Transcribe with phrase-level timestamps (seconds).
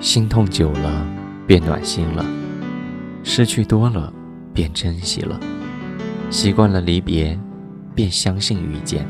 [0.00, 1.06] 心痛久了，
[1.46, 2.24] 变暖心了；
[3.24, 4.12] 失去多了，
[4.54, 5.38] 变珍惜了；
[6.30, 7.38] 习惯了离别，
[7.94, 9.04] 便相信遇见。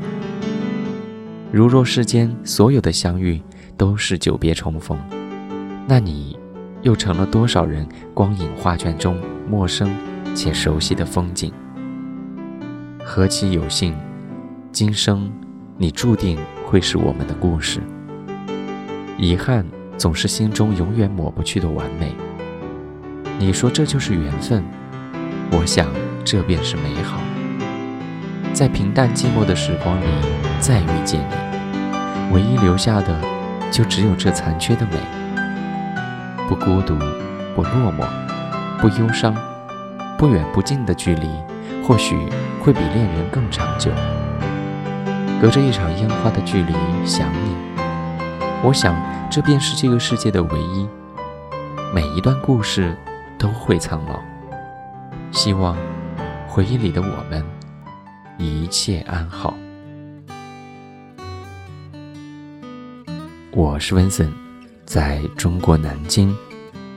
[1.52, 3.40] 如若世间所有的相遇
[3.76, 4.98] 都是久别重逢，
[5.86, 6.38] 那你
[6.82, 9.18] 又成了多少人光影画卷中
[9.48, 9.94] 陌生
[10.34, 11.52] 且熟悉的风景？
[13.04, 13.94] 何其有幸，
[14.72, 15.30] 今生
[15.76, 17.80] 你注定会是我们的故事。
[19.18, 19.64] 遗憾。
[19.98, 22.14] 总是心中永远抹不去的完美。
[23.36, 24.62] 你说这就是缘分，
[25.50, 25.88] 我想
[26.24, 27.18] 这便是美好。
[28.52, 30.06] 在平淡寂寞的时光里
[30.60, 33.20] 再遇见你，唯一留下的
[33.70, 34.92] 就只有这残缺的美。
[36.48, 36.96] 不孤独，
[37.56, 38.06] 不落寞，
[38.80, 39.36] 不忧伤，
[40.16, 41.28] 不远不近的距离，
[41.84, 42.16] 或许
[42.62, 43.90] 会比恋人更长久。
[45.40, 46.72] 隔着一场烟花的距离，
[47.04, 47.67] 想你。
[48.64, 48.94] 我想，
[49.30, 50.84] 这便是这个世界的唯一。
[51.94, 52.96] 每一段故事
[53.38, 54.18] 都会苍老。
[55.30, 55.76] 希望
[56.48, 57.44] 回忆里的我们
[58.36, 59.54] 一切安好。
[63.52, 64.28] 我是温森，
[64.84, 66.36] 在中国南京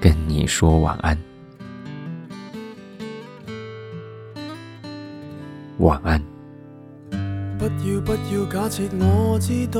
[0.01, 1.15] 跟你说晚安。
[5.77, 6.19] 晚安。
[7.59, 7.69] 不
[8.03, 9.79] 不要要，假我知道。